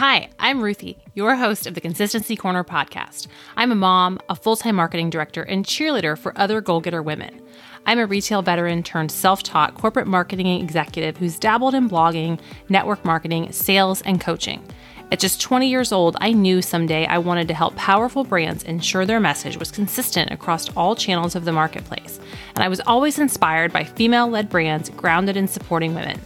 [0.00, 3.26] Hi, I'm Ruthie, your host of the Consistency Corner podcast.
[3.54, 7.38] I'm a mom, a full time marketing director, and cheerleader for other goal getter women.
[7.84, 12.40] I'm a retail veteran turned self taught corporate marketing executive who's dabbled in blogging,
[12.70, 14.64] network marketing, sales, and coaching.
[15.12, 19.04] At just 20 years old, I knew someday I wanted to help powerful brands ensure
[19.04, 22.18] their message was consistent across all channels of the marketplace.
[22.54, 26.18] And I was always inspired by female led brands grounded in supporting women.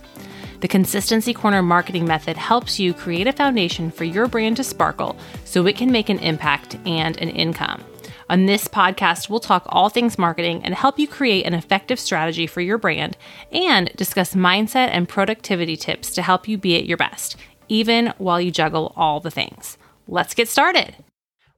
[0.65, 5.15] The Consistency Corner marketing method helps you create a foundation for your brand to sparkle
[5.45, 7.85] so it can make an impact and an income.
[8.31, 12.47] On this podcast, we'll talk all things marketing and help you create an effective strategy
[12.47, 13.19] for your brand
[13.53, 17.37] and discuss mindset and productivity tips to help you be at your best,
[17.69, 19.77] even while you juggle all the things.
[20.09, 20.97] Let's get started.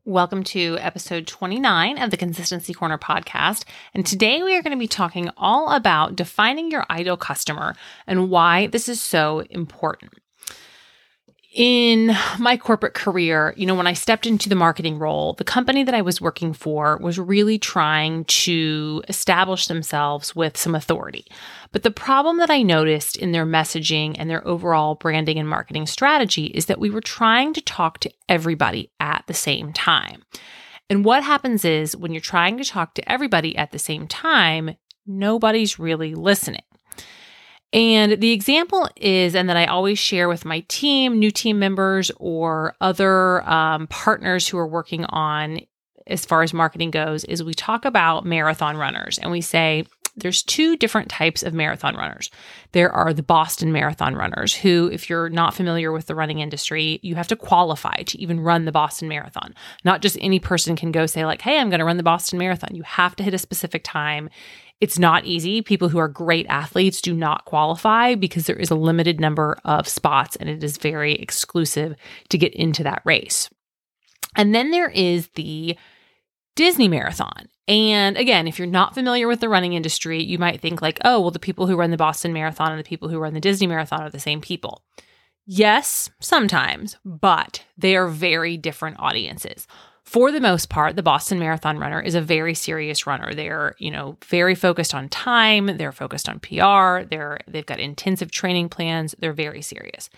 [0.06, 3.64] Welcome to episode 29 of the Consistency Corner podcast.
[3.92, 7.74] And today we are going to be talking all about defining your ideal customer
[8.06, 10.12] and why this is so important
[11.56, 15.84] in my corporate career, you know, when I stepped into the marketing role, the company
[15.84, 21.24] that I was working for was really trying to establish themselves with some authority.
[21.72, 25.86] But the problem that I noticed in their messaging and their overall branding and marketing
[25.86, 30.24] strategy is that we were trying to talk to everybody at the same time.
[30.90, 34.76] And what happens is when you're trying to talk to everybody at the same time,
[35.06, 36.65] nobody's really listening.
[37.72, 42.10] And the example is, and that I always share with my team, new team members,
[42.18, 45.60] or other um, partners who are working on
[46.06, 49.84] as far as marketing goes, is we talk about marathon runners and we say,
[50.16, 52.30] there's two different types of marathon runners.
[52.72, 57.00] There are the Boston Marathon runners, who, if you're not familiar with the running industry,
[57.02, 59.54] you have to qualify to even run the Boston Marathon.
[59.84, 62.38] Not just any person can go say, like, hey, I'm going to run the Boston
[62.38, 62.74] Marathon.
[62.74, 64.30] You have to hit a specific time.
[64.80, 65.62] It's not easy.
[65.62, 69.88] People who are great athletes do not qualify because there is a limited number of
[69.88, 71.96] spots and it is very exclusive
[72.28, 73.48] to get into that race.
[74.36, 75.78] And then there is the
[76.56, 77.48] Disney Marathon.
[77.68, 81.20] And again, if you're not familiar with the running industry, you might think like, oh,
[81.20, 83.66] well, the people who run the Boston Marathon and the people who run the Disney
[83.66, 84.82] Marathon are the same people.
[85.46, 89.66] Yes, sometimes, but they are very different audiences
[90.06, 93.34] for the most part, the Boston Marathon runner is a very serious runner.
[93.34, 98.30] They're, you know, very focused on time, they're focused on PR, they're they've got intensive
[98.30, 100.08] training plans, they're very serious.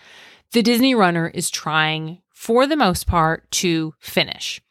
[0.51, 4.61] The Disney runner is trying for the most part to finish.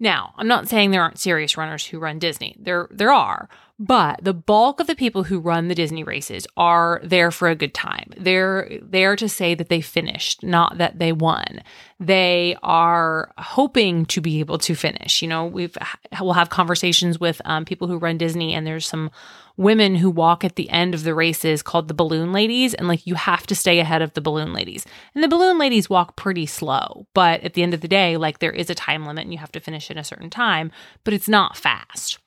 [0.00, 2.56] Now, I'm not saying there aren't serious runners who run Disney.
[2.58, 3.50] There there are,
[3.82, 7.56] but the bulk of the people who run the Disney races are there for a
[7.56, 8.12] good time.
[8.16, 11.62] They're there to say that they finished, not that they won.
[11.98, 15.20] They are hoping to be able to finish.
[15.20, 15.76] You know, we've
[16.20, 19.10] we'll have conversations with um, people who run Disney, and there's some
[19.56, 23.04] women who walk at the end of the races called the balloon ladies and like
[23.06, 26.46] you have to stay ahead of the balloon ladies and the balloon ladies walk pretty
[26.46, 29.32] slow but at the end of the day like there is a time limit and
[29.32, 30.72] you have to finish in a certain time
[31.04, 32.18] but it's not fast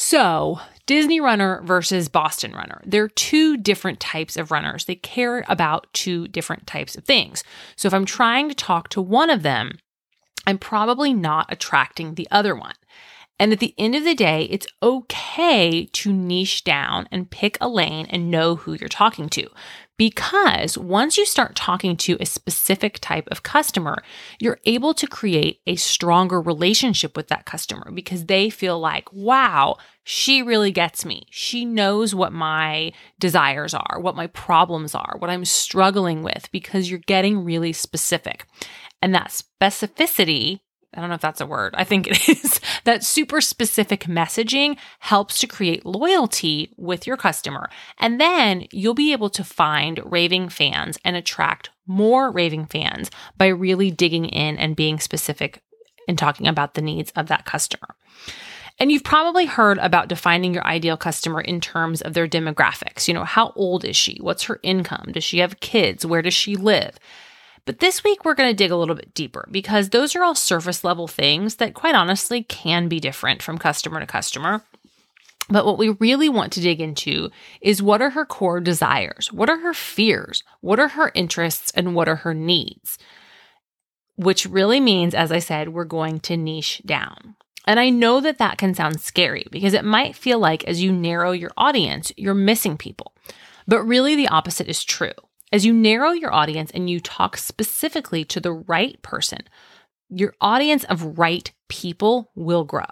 [0.00, 2.80] so, Disney runner versus Boston runner.
[2.84, 4.86] They're two different types of runners.
[4.86, 7.44] They care about two different types of things.
[7.76, 9.78] So, if I'm trying to talk to one of them,
[10.46, 12.72] I'm probably not attracting the other one.
[13.38, 17.68] And at the end of the day, it's okay to niche down and pick a
[17.68, 19.46] lane and know who you're talking to.
[19.98, 24.02] Because once you start talking to a specific type of customer,
[24.38, 29.76] you're able to create a stronger relationship with that customer because they feel like, wow,
[30.04, 31.26] she really gets me.
[31.30, 36.88] She knows what my desires are, what my problems are, what I'm struggling with, because
[36.88, 38.46] you're getting really specific.
[39.02, 39.30] And that
[39.60, 40.60] specificity
[40.98, 41.74] I don't know if that's a word.
[41.76, 42.60] I think it is.
[42.84, 47.70] that super specific messaging helps to create loyalty with your customer.
[47.98, 53.46] And then you'll be able to find raving fans and attract more raving fans by
[53.46, 55.62] really digging in and being specific
[56.08, 57.94] and talking about the needs of that customer.
[58.80, 63.06] And you've probably heard about defining your ideal customer in terms of their demographics.
[63.08, 64.18] You know, how old is she?
[64.20, 65.10] What's her income?
[65.12, 66.06] Does she have kids?
[66.06, 66.98] Where does she live?
[67.68, 70.34] But this week, we're going to dig a little bit deeper because those are all
[70.34, 74.62] surface level things that, quite honestly, can be different from customer to customer.
[75.50, 77.28] But what we really want to dig into
[77.60, 79.30] is what are her core desires?
[79.34, 80.42] What are her fears?
[80.62, 81.70] What are her interests?
[81.74, 82.96] And what are her needs?
[84.16, 87.36] Which really means, as I said, we're going to niche down.
[87.66, 90.90] And I know that that can sound scary because it might feel like as you
[90.90, 93.12] narrow your audience, you're missing people.
[93.66, 95.12] But really, the opposite is true.
[95.50, 99.40] As you narrow your audience and you talk specifically to the right person,
[100.10, 102.84] your audience of right people will grow.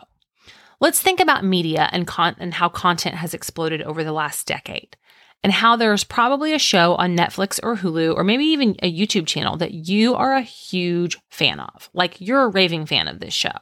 [0.80, 4.96] Let's think about media and, con- and how content has exploded over the last decade.
[5.42, 9.26] and how there's probably a show on Netflix or Hulu or maybe even a YouTube
[9.26, 11.88] channel that you are a huge fan of.
[11.92, 13.52] Like you're a raving fan of this show.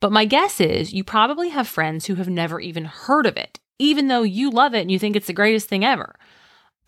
[0.00, 3.58] But my guess is you probably have friends who have never even heard of it,
[3.78, 6.14] even though you love it and you think it's the greatest thing ever.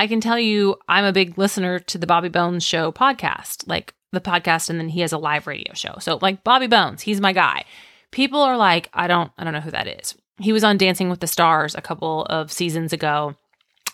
[0.02, 3.94] I can tell you, I'm a big listener to the Bobby Bones Show podcast, like
[4.10, 5.94] the podcast, and then he has a live radio show.
[6.00, 7.64] So, like Bobby Bones, he's my guy.
[8.10, 10.16] People are like, I don't, I don't know who that is.
[10.40, 13.36] He was on Dancing with the Stars a couple of seasons ago.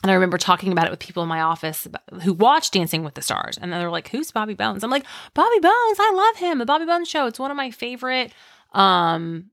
[0.03, 1.87] And I remember talking about it with people in my office
[2.23, 3.59] who watch Dancing with the Stars.
[3.61, 4.83] And they're like, Who's Bobby Bones?
[4.83, 6.57] I'm like, Bobby Bones, I love him.
[6.57, 7.27] The Bobby Bones Show.
[7.27, 8.33] It's one of my favorite
[8.73, 9.51] um,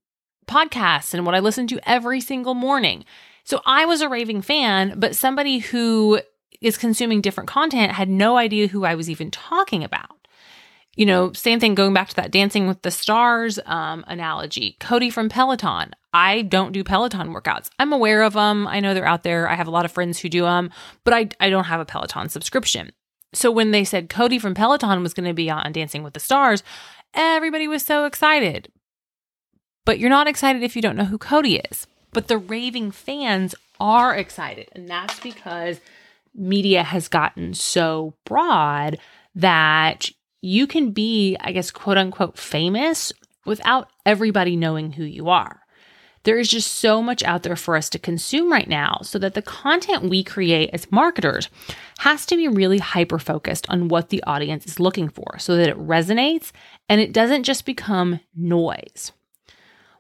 [0.48, 3.04] podcasts and what I listen to every single morning.
[3.44, 6.22] So I was a raving fan, but somebody who
[6.66, 10.28] is consuming different content had no idea who I was even talking about.
[10.96, 14.78] You know, same thing going back to that Dancing with the Stars um, analogy.
[14.80, 15.94] Cody from Peloton.
[16.14, 17.70] I don't do Peloton workouts.
[17.78, 18.66] I'm aware of them.
[18.66, 19.50] I know they're out there.
[19.50, 20.72] I have a lot of friends who do them,
[21.04, 22.94] but I, I don't have a Peloton subscription.
[23.34, 26.22] So when they said Cody from Peloton was going to be on Dancing with the
[26.22, 26.64] Stars,
[27.14, 28.72] everybody was so excited.
[29.84, 31.86] But you're not excited if you don't know who Cody is.
[32.14, 34.70] But the raving fans are excited.
[34.72, 35.82] And that's because
[36.36, 38.98] media has gotten so broad
[39.36, 40.10] that
[40.42, 43.12] you can be, I guess, quote unquote, famous
[43.46, 45.62] without everybody knowing who you are.
[46.24, 49.36] There is just so much out there for us to consume right now, so that
[49.36, 51.50] the content we create as marketers
[52.00, 55.70] has to be really hyper focused on what the audience is looking for so that
[55.70, 56.52] it resonates
[56.90, 59.12] and it doesn't just become noise.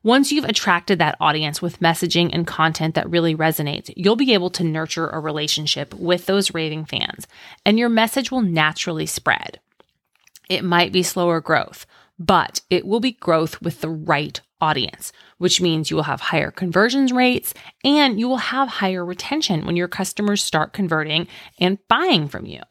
[0.05, 4.51] Once you've attracted that audience with messaging and content that really resonates, you'll be able
[4.51, 7.25] to nurture a relationship with those raving fans,
[7.65, 9.59] and your message will naturally spread.
[10.47, 11.87] It might be slower growth,
[12.19, 16.51] but it will be growth with the right audience, which means you will have higher
[16.51, 21.27] conversions rates and you will have higher retention when your customers start converting
[21.59, 22.61] and buying from you.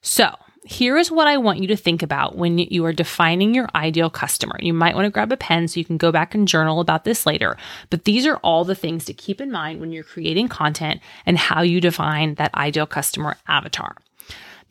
[0.00, 0.34] So,
[0.64, 4.08] here is what I want you to think about when you are defining your ideal
[4.08, 4.56] customer.
[4.60, 7.04] You might want to grab a pen so you can go back and journal about
[7.04, 7.58] this later.
[7.90, 11.36] But these are all the things to keep in mind when you're creating content and
[11.36, 13.96] how you define that ideal customer avatar.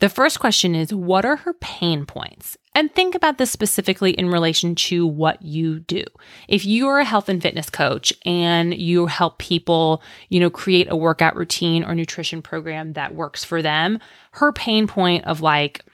[0.00, 2.58] The first question is what are her pain points?
[2.74, 6.02] And think about this specifically in relation to what you do.
[6.48, 10.88] If you are a health and fitness coach and you help people, you know, create
[10.90, 14.00] a workout routine or nutrition program that works for them,
[14.32, 15.84] her pain point of like,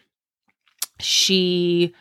[0.98, 1.94] she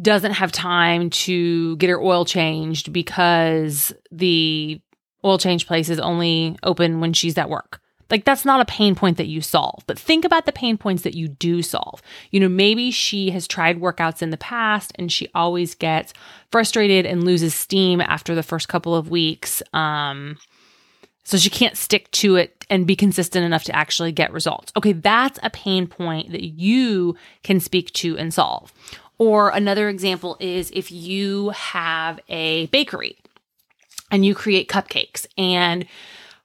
[0.00, 4.80] doesn't have time to get her oil changed because the
[5.24, 7.80] oil change place is only open when she's at work.
[8.10, 11.02] Like that's not a pain point that you solve, but think about the pain points
[11.02, 12.02] that you do solve.
[12.30, 16.12] You know, maybe she has tried workouts in the past and she always gets
[16.50, 19.62] frustrated and loses steam after the first couple of weeks.
[19.72, 20.38] Um,
[21.24, 24.72] so she can't stick to it and be consistent enough to actually get results.
[24.76, 28.72] Okay, that's a pain point that you can speak to and solve.
[29.16, 33.16] Or another example is if you have a bakery
[34.10, 35.86] and you create cupcakes and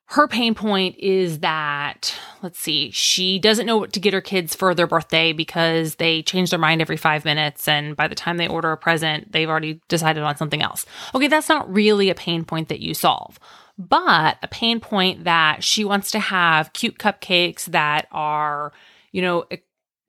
[0.10, 4.56] her pain point is that let's see she doesn't know what to get her kids
[4.56, 7.68] for their birthday because they change their mind every five minutes.
[7.68, 10.86] And by the time they order a present they've already decided on something else.
[11.14, 13.40] Okay that's not really a pain point that you solve
[13.78, 18.74] but a pain point that she wants to have cute cupcakes that are
[19.12, 19.46] you know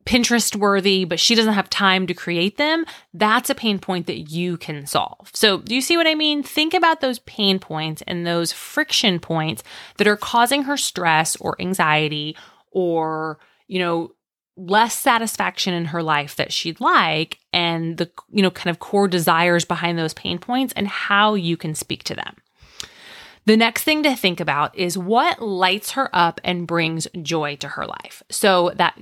[0.06, 4.31] Pinterest worthy, but she doesn't have time to create them, that's a pain point that
[4.31, 5.30] you can solve.
[5.35, 6.42] So, do you see what I mean?
[6.42, 9.62] Think about those pain points and those friction points
[9.99, 12.37] that are causing her stress or anxiety
[12.73, 14.12] or, you know,
[14.57, 19.09] less satisfaction in her life that she'd like and the, you know, kind of core
[19.09, 22.37] desires behind those pain points and how you can speak to them.
[23.47, 27.69] The next thing to think about is what lights her up and brings joy to
[27.69, 28.23] her life.
[28.30, 28.99] So that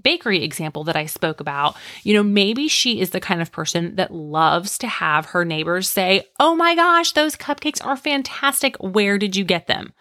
[0.00, 3.96] bakery example that I spoke about, you know, maybe she is the kind of person
[3.96, 8.76] that loves to have her neighbors say, Oh my gosh, those cupcakes are fantastic.
[8.76, 9.92] Where did you get them?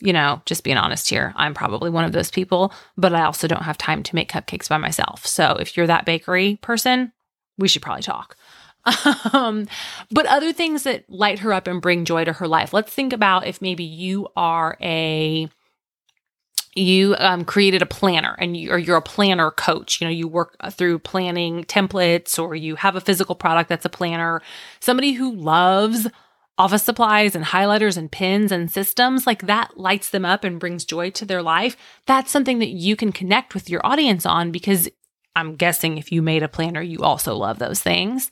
[0.00, 3.48] You know, just being honest here, I'm probably one of those people, but I also
[3.48, 5.26] don't have time to make cupcakes by myself.
[5.26, 7.12] So if you're that bakery person,
[7.56, 8.36] we should probably talk.
[9.32, 9.66] Um,
[10.12, 12.72] but other things that light her up and bring joy to her life.
[12.72, 15.48] Let's think about if maybe you are a
[16.76, 20.00] you um, created a planner and you, or you're a planner coach.
[20.00, 23.90] You know you work through planning templates or you have a physical product that's a
[23.90, 24.42] planner.
[24.80, 26.06] Somebody who loves
[26.58, 30.84] office supplies and highlighters and pens and systems like that lights them up and brings
[30.84, 31.76] joy to their life.
[32.06, 34.88] That's something that you can connect with your audience on because
[35.36, 38.30] i'm guessing if you made a planner you also love those things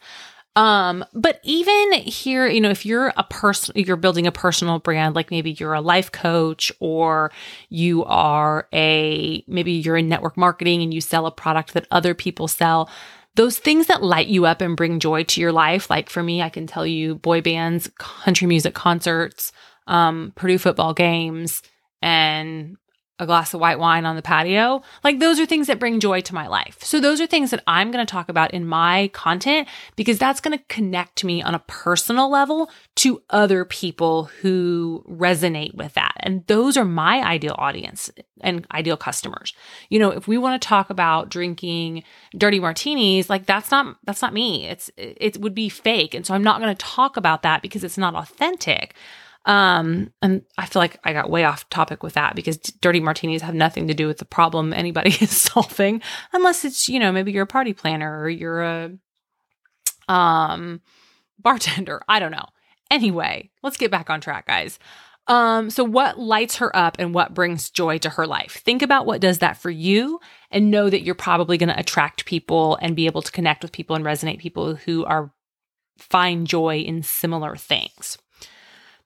[0.57, 5.17] Um, but even here, you know, if you're a person, you're building a personal brand,
[5.17, 7.33] like maybe you're a life coach or
[7.71, 12.15] you are a, maybe you're in network marketing and you sell a product that other
[12.15, 12.89] people sell.
[13.35, 15.91] Those things that light you up and bring joy to your life.
[15.91, 19.51] Like for me, I can tell you boy bands, country music concerts,
[19.89, 21.63] um, Purdue football games,
[22.01, 22.77] and
[23.21, 24.83] a glass of white wine on the patio.
[25.05, 26.83] Like those are things that bring joy to my life.
[26.83, 30.41] So those are things that I'm going to talk about in my content because that's
[30.41, 36.15] going to connect me on a personal level to other people who resonate with that.
[36.21, 39.55] And those are my ideal audience and ideal customers.
[39.91, 42.03] You know, if we want to talk about drinking
[42.37, 44.67] dirty martinis, like that's not that's not me.
[44.67, 46.15] It's it would be fake.
[46.15, 48.95] And so I'm not going to talk about that because it's not authentic.
[49.47, 53.43] Um, and I feel like I got way off topic with that because dirty martinis
[53.43, 57.33] have nothing to do with the problem anybody is solving, unless it's, you know, maybe
[57.33, 58.93] you're a party planner or you're a
[60.09, 60.81] um
[61.39, 62.03] bartender.
[62.09, 62.47] I don't know.
[62.91, 64.79] Anyway, let's get back on track, guys.
[65.27, 68.61] Um, so what lights her up and what brings joy to her life?
[68.65, 70.21] Think about what does that for you
[70.51, 73.73] and know that you're probably going to attract people and be able to connect with
[73.73, 75.33] people and resonate people who are
[75.97, 78.19] find joy in similar things.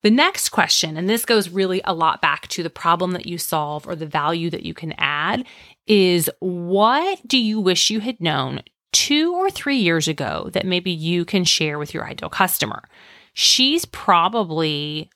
[0.03, 3.37] The next question, and this goes really a lot back to the problem that you
[3.37, 5.45] solve or the value that you can add,
[5.87, 8.63] is what do you wish you had known
[8.93, 12.85] two or three years ago that maybe you can share with your ideal customer?
[13.33, 15.11] She's probably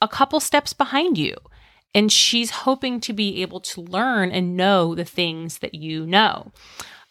[0.00, 1.36] a couple steps behind you.
[1.94, 6.52] And she's hoping to be able to learn and know the things that you know.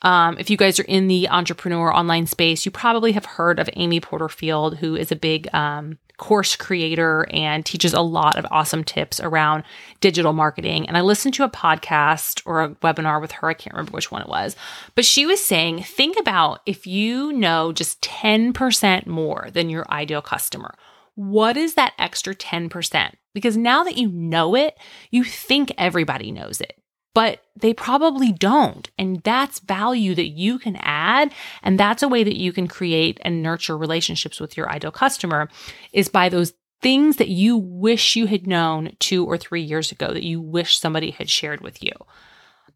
[0.02, 3.70] Um, if you guys are in the entrepreneur online space, you probably have heard of
[3.74, 8.84] Amy Porterfield, who is a big um, course creator and teaches a lot of awesome
[8.84, 9.64] tips around
[10.02, 10.88] digital marketing.
[10.88, 13.50] And I listened to a podcast or a webinar with her.
[13.50, 14.56] I can't remember which one it was,
[14.94, 20.22] but she was saying, think about if you know just 10% more than your ideal
[20.22, 20.76] customer.
[21.16, 23.14] What is that extra 10%?
[23.34, 24.78] Because now that you know it,
[25.12, 26.80] you think everybody knows it
[27.14, 28.90] but they probably don't.
[28.98, 31.34] And that's value that you can add.
[31.64, 35.50] And that's a way that you can create and nurture relationships with your ideal customer
[35.92, 40.14] is by those things that you wish you had known two or three years ago
[40.14, 41.92] that you wish somebody had shared with you.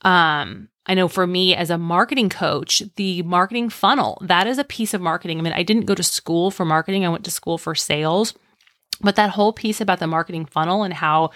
[0.02, 4.66] Um, I know for me as a marketing coach, the marketing funnel, that is a
[4.66, 5.40] piece of marketing.
[5.40, 7.06] I mean, I didn't go to school for marketing.
[7.06, 8.34] I went to school for sales,
[9.00, 11.32] but that whole piece about the marketing funnel and how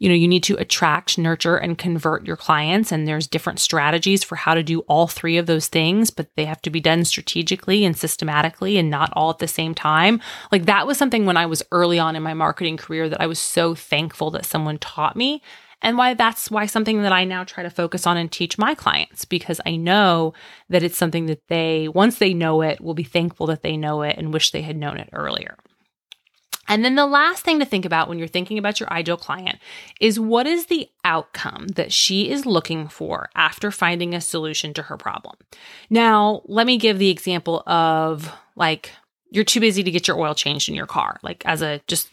[0.00, 2.90] you know, you need to attract, nurture, and convert your clients.
[2.90, 6.46] And there's different strategies for how to do all three of those things, but they
[6.46, 10.20] have to be done strategically and systematically and not all at the same time.
[10.50, 13.26] Like that was something when I was early on in my marketing career that I
[13.26, 15.42] was so thankful that someone taught me
[15.82, 18.74] and why that's why something that I now try to focus on and teach my
[18.74, 20.32] clients because I know
[20.68, 24.02] that it's something that they, once they know it, will be thankful that they know
[24.02, 25.56] it and wish they had known it earlier.
[26.70, 29.58] And then the last thing to think about when you're thinking about your ideal client
[30.00, 34.82] is what is the outcome that she is looking for after finding a solution to
[34.82, 35.34] her problem.
[35.90, 38.92] Now, let me give the example of like
[39.30, 42.08] you're too busy to get your oil changed in your car, like as a just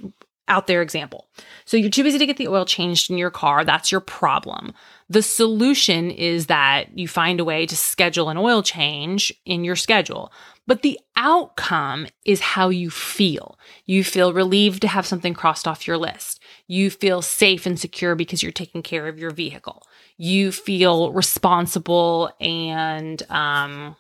[0.48, 1.28] out there example.
[1.66, 3.64] So you're too busy to get the oil changed in your car.
[3.64, 4.74] That's your problem.
[5.10, 9.76] The solution is that you find a way to schedule an oil change in your
[9.76, 10.32] schedule.
[10.66, 13.58] But the outcome is how you feel.
[13.86, 16.42] You feel relieved to have something crossed off your list.
[16.68, 19.84] You feel safe and secure because you're taking care of your vehicle.
[20.18, 23.96] You feel responsible and, um,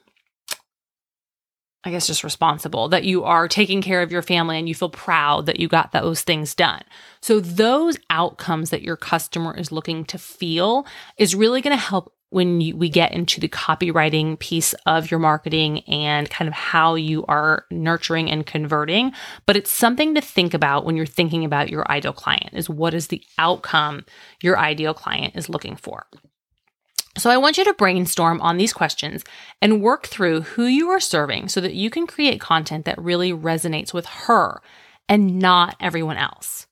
[1.87, 4.89] I guess just responsible that you are taking care of your family and you feel
[4.89, 6.81] proud that you got those things done.
[7.21, 10.85] So, those outcomes that your customer is looking to feel
[11.17, 15.19] is really going to help when you, we get into the copywriting piece of your
[15.21, 19.13] marketing and kind of how you are nurturing and converting
[19.45, 22.93] but it's something to think about when you're thinking about your ideal client is what
[22.93, 24.05] is the outcome
[24.41, 26.05] your ideal client is looking for
[27.17, 29.23] so I want you to brainstorm on these questions
[29.61, 33.31] and work through who you are serving so that you can create content that really
[33.31, 34.61] resonates with her
[35.09, 36.67] and not everyone else.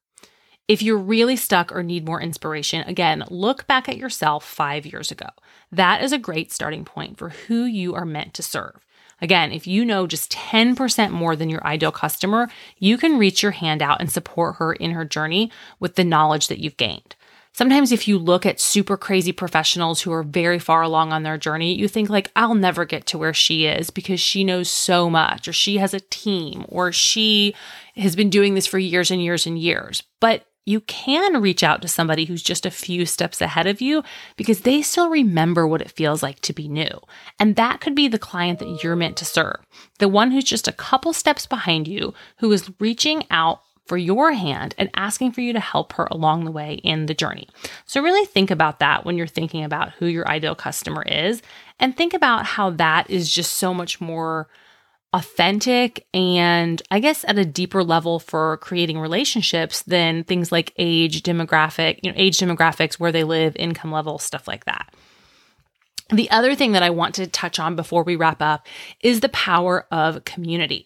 [0.68, 5.12] If you're really stuck or need more inspiration, again, look back at yourself five years
[5.12, 5.28] ago.
[5.72, 8.84] That is a great starting point for who you are meant to serve.
[9.22, 13.54] Again, if you know just 10% more than your ideal customer, you can reach your
[13.54, 17.16] hand out and support her in her journey with the knowledge that you've gained.
[17.56, 21.38] Sometimes if you look at super crazy professionals who are very far along on their
[21.38, 25.10] journey, you think like, I'll never get to where she is because she knows so
[25.10, 27.56] much or she has a team or she
[27.96, 30.04] has been doing this for years and years and years.
[30.20, 34.04] But you can reach out to somebody who's just a few steps ahead of you
[34.36, 37.00] because they still remember what it feels like to be new.
[37.40, 39.62] And that could be the client that you're meant to serve,
[40.00, 44.34] the one who's just a couple steps behind you, who is reaching out for your
[44.34, 47.48] hand and asking for you to help her along the way in the journey.
[47.86, 51.42] So, really think about that when you're thinking about who your ideal customer is,
[51.80, 54.48] and think about how that is just so much more
[55.14, 61.24] authentic and I guess at a deeper level for creating relationships than things like age
[61.24, 64.94] demographic, you know, age demographics, where they live, income level, stuff like that.
[66.12, 68.68] The other thing that I want to touch on before we wrap up
[69.02, 70.86] is the power of community.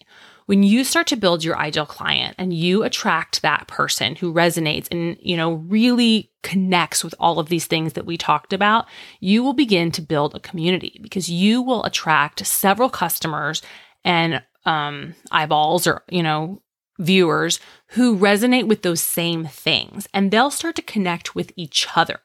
[0.50, 4.88] When you start to build your ideal client and you attract that person who resonates
[4.90, 8.86] and, you know, really connects with all of these things that we talked about,
[9.20, 13.62] you will begin to build a community because you will attract several customers
[14.04, 16.60] and um, eyeballs or, you know,
[16.98, 22.18] viewers who resonate with those same things and they'll start to connect with each other.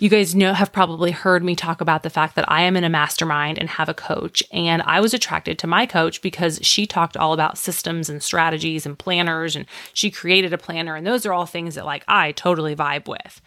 [0.00, 2.84] You guys know, have probably heard me talk about the fact that I am in
[2.84, 4.44] a mastermind and have a coach.
[4.52, 8.86] And I was attracted to my coach because she talked all about systems and strategies
[8.86, 9.56] and planners.
[9.56, 10.94] And she created a planner.
[10.94, 13.40] And those are all things that like I totally vibe with.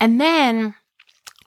[0.00, 0.74] And then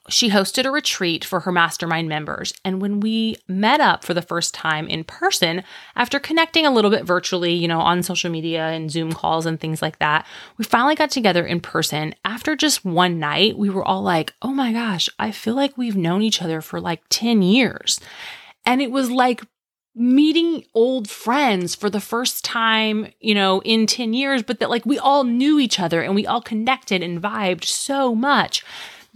[0.08, 2.52] she hosted a retreat for her mastermind members.
[2.64, 5.62] And when we met up for the first time in person,
[5.94, 9.60] after connecting a little bit virtually, you know, on social media and Zoom calls and
[9.60, 12.14] things like that, we finally got together in person.
[12.24, 15.96] After just one night, we were all like, oh my gosh, I feel like we've
[15.96, 18.00] known each other for like 10 years.
[18.64, 19.42] And it was like
[19.94, 24.86] meeting old friends for the first time, you know, in 10 years, but that like
[24.86, 28.64] we all knew each other and we all connected and vibed so much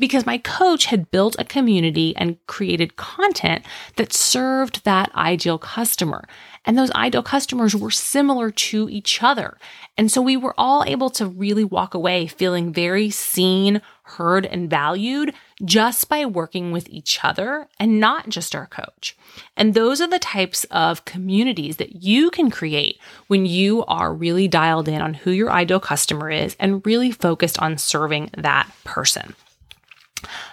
[0.02, 6.24] because my coach had built a community and created content that served that ideal customer.
[6.64, 9.56] And those ideal customers were similar to each other.
[9.96, 14.68] And so we were all able to really walk away feeling very seen, heard, and
[14.68, 19.16] valued just by working with each other and not just our coach.
[19.56, 24.48] And those are the types of communities that you can create when you are really
[24.48, 29.36] dialed in on who your ideal customer is and really focused on serving that person.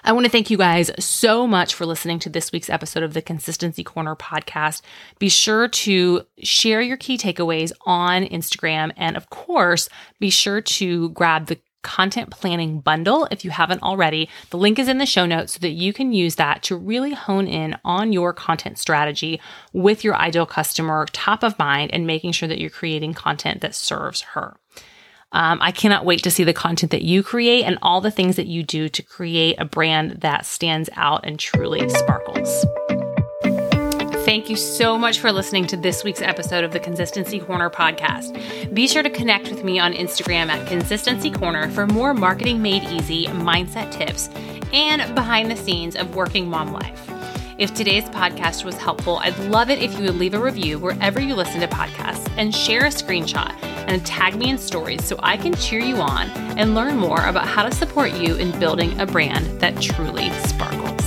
[0.10, 3.13] I want to thank you guys so much for listening to this week's episode of
[3.13, 4.82] the Consistency Corner podcast.
[5.20, 8.92] Be sure to share your key takeaways on Instagram.
[8.98, 9.88] And of course,
[10.20, 14.29] be sure to grab the content planning bundle if you haven't already.
[14.50, 17.14] The link is in the show notes so that you can use that to really
[17.14, 19.40] hone in on your content strategy
[19.74, 23.75] with your ideal customer top of mind and making sure that you're creating content that
[23.75, 24.58] serves her.
[25.31, 28.35] Um, I cannot wait to see the content that you create and all the things
[28.37, 32.65] that you do to create a brand that stands out and truly sparkles.
[34.25, 38.74] Thank you so much for listening to this week's episode of the Consistency Corner podcast.
[38.74, 42.83] Be sure to connect with me on Instagram at Consistency Corner for more marketing made
[42.83, 44.29] easy mindset tips
[44.72, 47.19] and behind the scenes of working mom life.
[47.59, 51.19] If today's podcast was helpful, I'd love it if you would leave a review wherever
[51.19, 55.35] you listen to podcasts and share a screenshot and tag me in stories so I
[55.35, 59.05] can cheer you on and learn more about how to support you in building a
[59.05, 60.99] brand that truly sparks.